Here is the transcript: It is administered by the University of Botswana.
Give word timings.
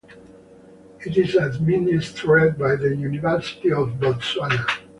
It 1.01 1.15
is 1.15 1.35
administered 1.35 2.57
by 2.57 2.75
the 2.75 2.95
University 2.95 3.71
of 3.71 3.89
Botswana. 3.99 4.67